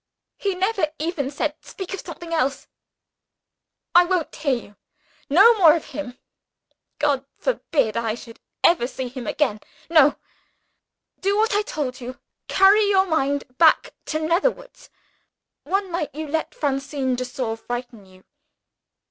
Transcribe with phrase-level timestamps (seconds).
[0.37, 2.67] He never even said, speak of something else;
[3.93, 4.75] I won't hear you!
[5.29, 6.17] No more of him!
[6.97, 9.59] God forbid I should ever see him again.
[9.91, 10.15] No!
[11.19, 12.19] Do what I told you.
[12.47, 14.89] Carry your mind back to Netherwoods.
[15.65, 18.23] One night you let Francine de Sor frighten you.